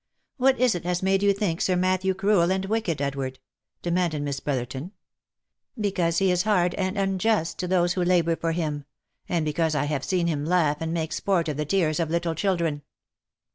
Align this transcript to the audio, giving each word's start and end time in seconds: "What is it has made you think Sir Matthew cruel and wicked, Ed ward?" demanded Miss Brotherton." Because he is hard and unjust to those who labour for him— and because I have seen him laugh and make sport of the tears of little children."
"What 0.37 0.59
is 0.59 0.73
it 0.73 0.83
has 0.83 1.03
made 1.03 1.21
you 1.21 1.31
think 1.31 1.61
Sir 1.61 1.75
Matthew 1.75 2.15
cruel 2.15 2.51
and 2.51 2.65
wicked, 2.65 3.03
Ed 3.03 3.13
ward?" 3.15 3.37
demanded 3.83 4.23
Miss 4.23 4.39
Brotherton." 4.39 4.93
Because 5.79 6.17
he 6.17 6.31
is 6.31 6.41
hard 6.41 6.73
and 6.73 6.97
unjust 6.97 7.59
to 7.59 7.67
those 7.67 7.93
who 7.93 8.03
labour 8.03 8.35
for 8.35 8.51
him— 8.51 8.85
and 9.29 9.45
because 9.45 9.75
I 9.75 9.83
have 9.85 10.03
seen 10.03 10.25
him 10.25 10.43
laugh 10.43 10.77
and 10.79 10.91
make 10.91 11.13
sport 11.13 11.47
of 11.49 11.57
the 11.57 11.65
tears 11.65 11.99
of 11.99 12.09
little 12.09 12.33
children." 12.33 12.81